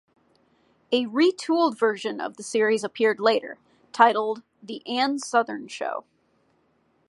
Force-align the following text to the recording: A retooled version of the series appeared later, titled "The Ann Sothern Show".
A 0.91 1.05
retooled 1.05 1.77
version 1.77 2.19
of 2.19 2.35
the 2.35 2.41
series 2.41 2.83
appeared 2.83 3.19
later, 3.19 3.59
titled 3.91 4.41
"The 4.63 4.81
Ann 4.87 5.19
Sothern 5.19 5.67
Show". 5.69 6.05